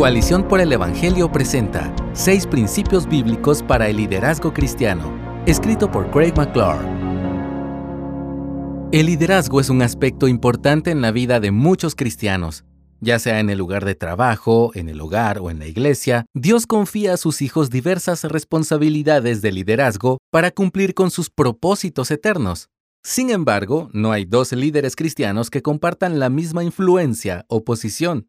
[0.00, 5.12] Coalición por el Evangelio presenta Seis Principios Bíblicos para el Liderazgo Cristiano,
[5.44, 6.78] escrito por Craig McClure.
[8.92, 12.64] El liderazgo es un aspecto importante en la vida de muchos cristianos.
[13.00, 16.66] Ya sea en el lugar de trabajo, en el hogar o en la iglesia, Dios
[16.66, 22.70] confía a sus hijos diversas responsabilidades de liderazgo para cumplir con sus propósitos eternos.
[23.04, 28.28] Sin embargo, no hay dos líderes cristianos que compartan la misma influencia o posición.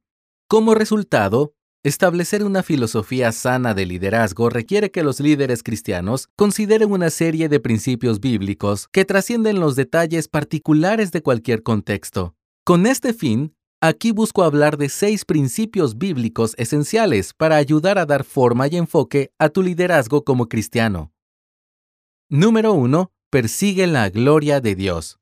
[0.49, 1.53] Como resultado,
[1.84, 7.60] Establecer una filosofía sana de liderazgo requiere que los líderes cristianos consideren una serie de
[7.60, 12.36] principios bíblicos que trascienden los detalles particulares de cualquier contexto.
[12.64, 18.25] Con este fin, aquí busco hablar de seis principios bíblicos esenciales para ayudar a dar
[18.25, 21.11] forma y enfoque a tu liderazgo como cristiano.
[22.29, 23.11] Número 1.
[23.32, 25.21] Persigue la gloria de Dios.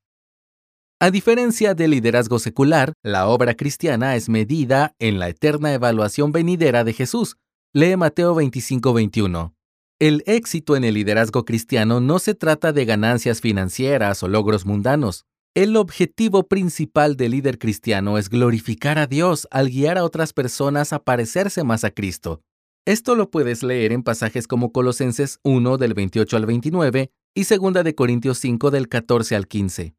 [1.02, 6.84] A diferencia del liderazgo secular, la obra cristiana es medida en la eterna evaluación venidera
[6.84, 7.38] de Jesús.
[7.74, 9.54] Lee Mateo 25:21.
[10.00, 15.24] El éxito en el liderazgo cristiano no se trata de ganancias financieras o logros mundanos.
[15.56, 20.92] El objetivo principal del líder cristiano es glorificar a Dios al guiar a otras personas
[20.92, 22.42] a parecerse más a Cristo.
[22.86, 27.84] Esto lo puedes leer en pasajes como Colosenses 1 del 28 al 29 y 2
[27.86, 29.96] de Corintios 5 del 14 al 15.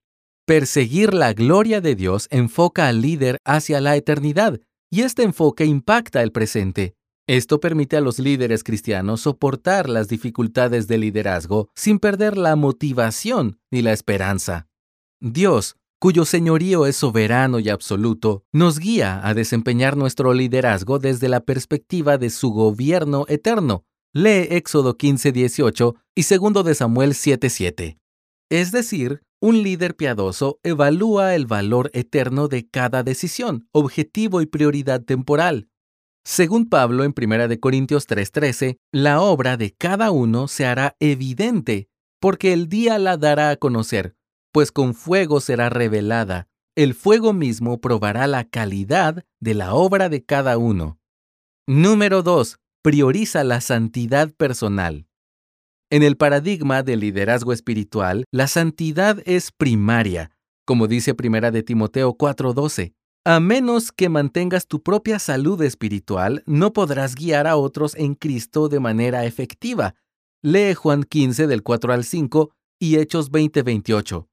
[0.50, 4.58] Perseguir la gloria de Dios enfoca al líder hacia la eternidad
[4.90, 6.96] y este enfoque impacta el presente.
[7.28, 13.60] Esto permite a los líderes cristianos soportar las dificultades de liderazgo sin perder la motivación
[13.70, 14.66] ni la esperanza.
[15.20, 21.44] Dios, cuyo señorío es soberano y absoluto, nos guía a desempeñar nuestro liderazgo desde la
[21.44, 23.84] perspectiva de su gobierno eterno.
[24.12, 27.98] Lee Éxodo 15:18 y 2 de Samuel 7:7.
[28.50, 35.02] Es decir, un líder piadoso evalúa el valor eterno de cada decisión, objetivo y prioridad
[35.02, 35.68] temporal.
[36.24, 41.88] Según Pablo en 1 Corintios 3:13, la obra de cada uno se hará evidente,
[42.20, 44.14] porque el día la dará a conocer,
[44.52, 46.48] pues con fuego será revelada.
[46.76, 50.98] El fuego mismo probará la calidad de la obra de cada uno.
[51.66, 52.58] Número 2.
[52.82, 55.06] Prioriza la santidad personal.
[55.92, 60.30] En el paradigma del liderazgo espiritual, la santidad es primaria,
[60.64, 62.94] como dice Primera de Timoteo 4:12.
[63.24, 68.68] A menos que mantengas tu propia salud espiritual, no podrás guiar a otros en Cristo
[68.68, 69.96] de manera efectiva.
[70.42, 74.28] Lee Juan 15 del 4 al 5 y Hechos 20:28.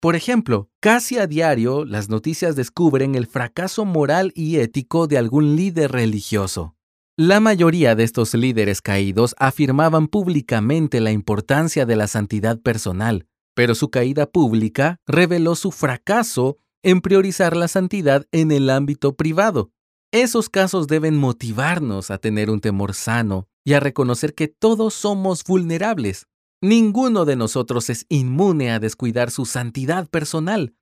[0.00, 5.56] Por ejemplo, casi a diario las noticias descubren el fracaso moral y ético de algún
[5.56, 6.74] líder religioso.
[7.22, 13.74] La mayoría de estos líderes caídos afirmaban públicamente la importancia de la santidad personal, pero
[13.74, 19.70] su caída pública reveló su fracaso en priorizar la santidad en el ámbito privado.
[20.12, 25.44] Esos casos deben motivarnos a tener un temor sano y a reconocer que todos somos
[25.44, 26.26] vulnerables.
[26.62, 30.74] Ninguno de nosotros es inmune a descuidar su santidad personal.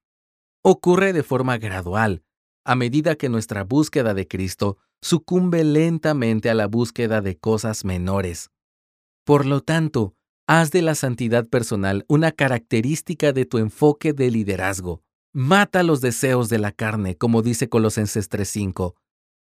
[0.62, 2.22] Ocurre de forma gradual,
[2.65, 8.50] a medida que nuestra búsqueda de Cristo sucumbe lentamente a la búsqueda de cosas menores.
[9.25, 10.14] Por lo tanto,
[10.47, 15.03] haz de la santidad personal una característica de tu enfoque de liderazgo.
[15.34, 18.94] Mata los deseos de la carne, como dice Colosenses 3:5.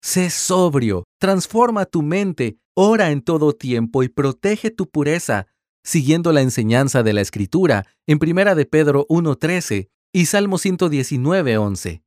[0.01, 5.47] Sé sobrio, transforma tu mente, ora en todo tiempo y protege tu pureza,
[5.83, 12.04] siguiendo la enseñanza de la Escritura en 1 de Pedro 1:13 y Salmo 119:11.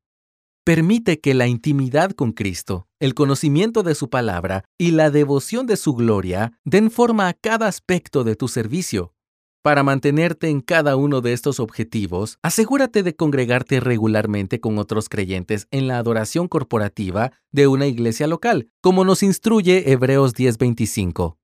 [0.69, 5.79] Permite que la intimidad con Cristo, el conocimiento de su palabra y la devoción de
[5.79, 9.15] su gloria den forma a cada aspecto de tu servicio.
[9.63, 15.69] Para mantenerte en cada uno de estos objetivos, asegúrate de congregarte regularmente con otros creyentes
[15.71, 21.39] en la adoración corporativa de una iglesia local, como nos instruye Hebreos 10:25.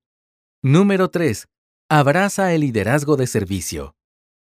[0.61, 1.47] Número 3.
[1.89, 3.95] Abraza el liderazgo de servicio.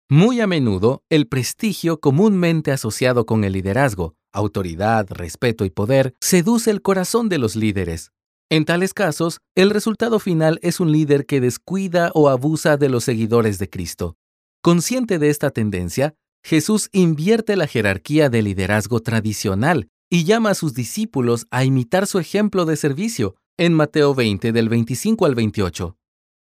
[0.09, 6.69] Muy a menudo, el prestigio comúnmente asociado con el liderazgo, autoridad, respeto y poder, seduce
[6.69, 8.11] el corazón de los líderes.
[8.49, 13.03] En tales casos, el resultado final es un líder que descuida o abusa de los
[13.03, 14.17] seguidores de Cristo.
[14.61, 16.13] Consciente de esta tendencia,
[16.43, 22.19] Jesús invierte la jerarquía del liderazgo tradicional y llama a sus discípulos a imitar su
[22.19, 25.97] ejemplo de servicio en Mateo 20 del 25 al 28.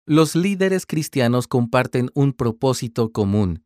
[0.07, 3.65] Los líderes cristianos comparten un propósito común,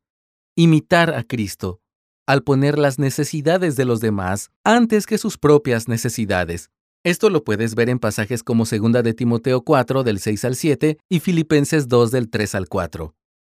[0.54, 1.80] imitar a Cristo,
[2.28, 6.68] al poner las necesidades de los demás antes que sus propias necesidades.
[7.02, 10.98] Esto lo puedes ver en pasajes como 2 de Timoteo 4 del 6 al 7
[11.08, 13.14] y Filipenses 2 del 3 al 4.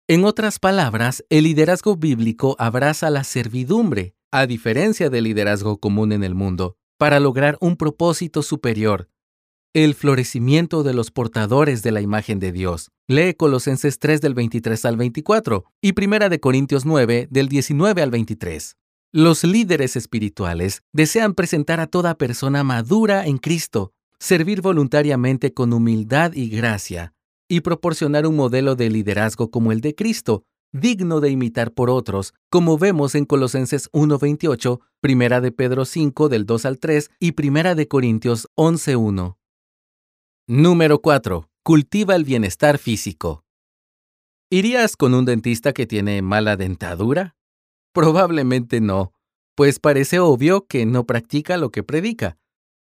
[0.08, 6.24] En otras palabras, el liderazgo bíblico abraza la servidumbre, a diferencia del liderazgo común en
[6.24, 9.10] el mundo, para lograr un propósito superior,
[9.74, 12.90] el florecimiento de los portadores de la imagen de Dios.
[13.08, 18.10] Lee Colosenses 3 del 23 al 24 y Primera de Corintios 9 del 19 al
[18.10, 18.76] 23.
[19.12, 26.32] Los líderes espirituales desean presentar a toda persona madura en Cristo, servir voluntariamente con humildad
[26.34, 27.14] y gracia,
[27.48, 32.34] y proporcionar un modelo de liderazgo como el de Cristo, digno de imitar por otros,
[32.50, 37.74] como vemos en Colosenses 1:28, Primera de Pedro 5 del 2 al 3 y Primera
[37.74, 39.38] de Corintios 11:1.
[40.48, 41.48] Número 4.
[41.62, 43.44] Cultiva el bienestar físico.
[44.50, 47.36] ¿Irías con un dentista que tiene mala dentadura?
[47.94, 49.12] Probablemente no,
[49.54, 52.38] pues parece obvio que no practica lo que predica.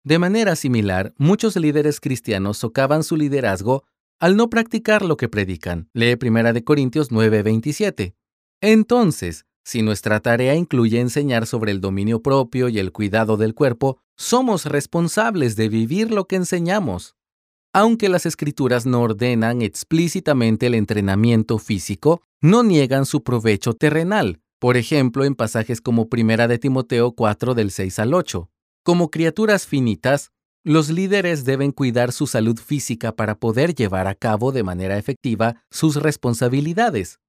[0.05, 3.83] De manera similar, muchos líderes cristianos socavan su liderazgo
[4.21, 5.89] al no practicar lo que predican.
[5.93, 8.15] Lee 1 Corintios 9:27.
[8.61, 13.99] Entonces, si nuestra tarea incluye enseñar sobre el dominio propio y el cuidado del cuerpo,
[14.15, 17.17] somos responsables de vivir lo que enseñamos.
[17.73, 24.75] Aunque las escrituras no ordenan explícitamente el entrenamiento físico, no niegan su provecho terrenal, por
[24.75, 28.49] ejemplo en pasajes como 1 de Timoteo 4 del 6 al 8.
[28.83, 30.31] Como criaturas finitas,
[30.63, 35.63] los líderes deben cuidar su salud física para poder llevar a cabo de manera efectiva
[35.71, 37.19] sus responsabilidades.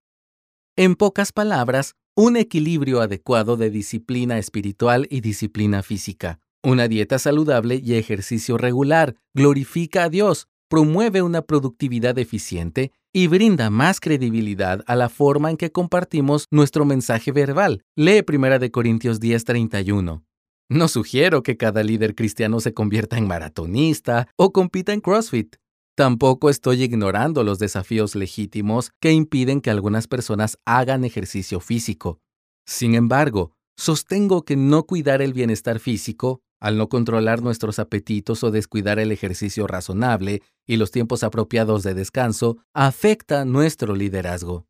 [0.76, 6.40] En pocas palabras, un equilibrio adecuado de disciplina espiritual y disciplina física.
[6.64, 13.68] Una dieta saludable y ejercicio regular glorifica a Dios, promueve una productividad eficiente y brinda
[13.68, 17.82] más credibilidad a la forma en que compartimos nuestro mensaje verbal.
[17.96, 20.22] Lee 1 Corintios 10:31.
[20.70, 25.56] No sugiero que cada líder cristiano se convierta en maratonista o compita en CrossFit.
[25.96, 32.20] Tampoco estoy ignorando los desafíos legítimos que impiden que algunas personas hagan ejercicio físico.
[32.64, 38.52] Sin embargo, sostengo que no cuidar el bienestar físico, al no controlar nuestros apetitos o
[38.52, 44.68] descuidar el ejercicio razonable y los tiempos apropiados de descanso, afecta nuestro liderazgo.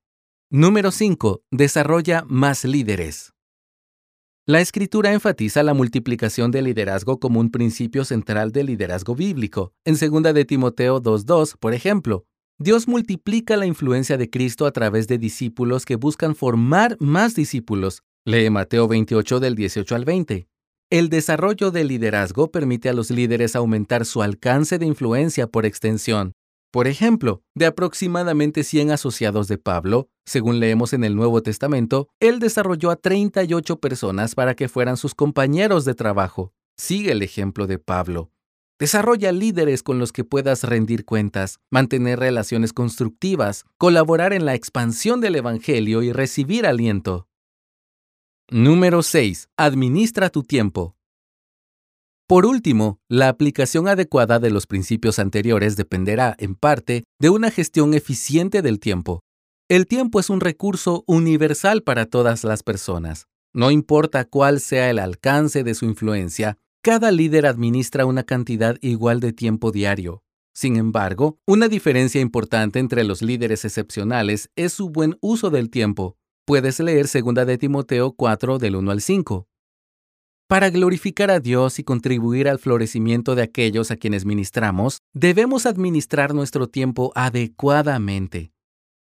[0.50, 1.42] Número 5.
[1.50, 3.34] Desarrolla más líderes.
[4.46, 9.74] La escritura enfatiza la multiplicación del liderazgo como un principio central del liderazgo bíblico.
[9.84, 12.24] En 2 de Timoteo 2.2, por ejemplo,
[12.58, 18.02] Dios multiplica la influencia de Cristo a través de discípulos que buscan formar más discípulos.
[18.24, 20.48] Lee Mateo 28 del 18 al 20.
[20.92, 26.34] El desarrollo del liderazgo permite a los líderes aumentar su alcance de influencia por extensión.
[26.70, 32.40] Por ejemplo, de aproximadamente 100 asociados de Pablo, según leemos en el Nuevo Testamento, él
[32.40, 36.52] desarrolló a 38 personas para que fueran sus compañeros de trabajo.
[36.76, 38.30] Sigue el ejemplo de Pablo.
[38.78, 45.22] Desarrolla líderes con los que puedas rendir cuentas, mantener relaciones constructivas, colaborar en la expansión
[45.22, 47.28] del Evangelio y recibir aliento.
[48.52, 49.48] Número 6.
[49.56, 50.94] Administra tu tiempo.
[52.26, 57.94] Por último, la aplicación adecuada de los principios anteriores dependerá, en parte, de una gestión
[57.94, 59.22] eficiente del tiempo.
[59.70, 63.26] El tiempo es un recurso universal para todas las personas.
[63.54, 69.20] No importa cuál sea el alcance de su influencia, cada líder administra una cantidad igual
[69.20, 70.24] de tiempo diario.
[70.54, 76.18] Sin embargo, una diferencia importante entre los líderes excepcionales es su buen uso del tiempo.
[76.52, 79.48] Puedes leer 2 de Timoteo 4 del 1 al 5.
[80.48, 86.34] Para glorificar a Dios y contribuir al florecimiento de aquellos a quienes ministramos, debemos administrar
[86.34, 88.52] nuestro tiempo adecuadamente.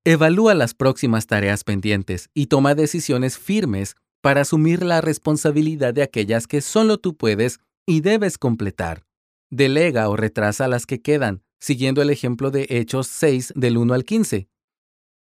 [0.06, 6.46] Evalúa las próximas tareas pendientes y toma decisiones firmes para asumir la responsabilidad de aquellas
[6.46, 9.04] que solo tú puedes y debes completar.
[9.50, 14.04] Delega o retrasa las que quedan, siguiendo el ejemplo de Hechos 6 del 1 al
[14.04, 14.48] 15.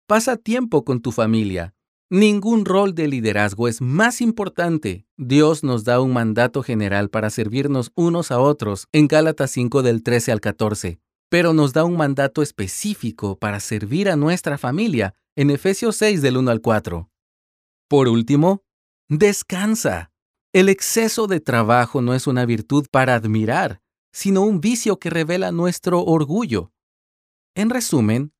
[0.06, 1.75] Pasa tiempo con tu familia,
[2.08, 5.08] Ningún rol de liderazgo es más importante.
[5.16, 10.04] Dios nos da un mandato general para servirnos unos a otros en Gálatas 5 del
[10.04, 15.50] 13 al 14, pero nos da un mandato específico para servir a nuestra familia en
[15.50, 17.10] Efesios 6 del 1 al 4.
[17.88, 18.62] Por último,
[19.08, 20.12] descansa.
[20.52, 23.82] El exceso de trabajo no es una virtud para admirar,
[24.12, 26.70] sino un vicio que revela nuestro orgullo.
[27.56, 28.32] En resumen,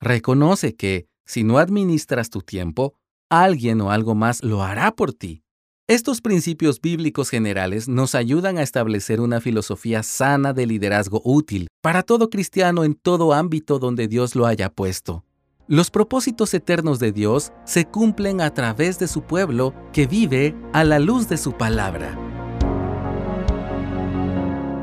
[0.00, 2.94] reconoce que, si no administras tu tiempo,
[3.30, 5.42] alguien o algo más lo hará por ti.
[5.86, 12.02] Estos principios bíblicos generales nos ayudan a establecer una filosofía sana de liderazgo útil para
[12.02, 15.24] todo cristiano en todo ámbito donde Dios lo haya puesto.
[15.66, 20.84] Los propósitos eternos de Dios se cumplen a través de su pueblo que vive a
[20.84, 22.18] la luz de su palabra.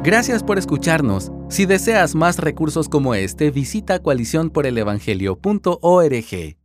[0.03, 1.31] Gracias por escucharnos.
[1.49, 6.64] Si deseas más recursos como este, visita coaliciónporelevangelio.org.